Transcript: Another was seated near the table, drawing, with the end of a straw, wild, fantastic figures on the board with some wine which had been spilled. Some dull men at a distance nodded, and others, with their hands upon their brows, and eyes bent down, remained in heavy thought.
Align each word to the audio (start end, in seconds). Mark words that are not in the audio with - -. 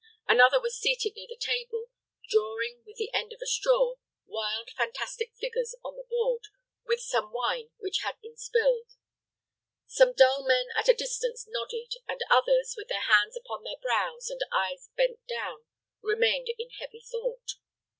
Another 0.27 0.59
was 0.59 0.79
seated 0.79 1.13
near 1.15 1.27
the 1.29 1.35
table, 1.39 1.91
drawing, 2.27 2.81
with 2.87 2.97
the 2.97 3.13
end 3.13 3.31
of 3.33 3.39
a 3.39 3.45
straw, 3.45 3.97
wild, 4.25 4.71
fantastic 4.71 5.35
figures 5.35 5.75
on 5.85 5.95
the 5.95 6.07
board 6.09 6.41
with 6.87 7.01
some 7.01 7.31
wine 7.31 7.69
which 7.77 7.99
had 7.99 8.19
been 8.19 8.35
spilled. 8.35 8.93
Some 9.85 10.13
dull 10.13 10.43
men 10.43 10.69
at 10.75 10.89
a 10.89 10.95
distance 10.95 11.45
nodded, 11.47 11.93
and 12.07 12.21
others, 12.31 12.73
with 12.75 12.87
their 12.87 13.01
hands 13.01 13.37
upon 13.37 13.63
their 13.63 13.77
brows, 13.79 14.31
and 14.31 14.41
eyes 14.51 14.89
bent 14.97 15.23
down, 15.27 15.65
remained 16.01 16.47
in 16.57 16.71
heavy 16.79 17.01
thought. 17.07 17.57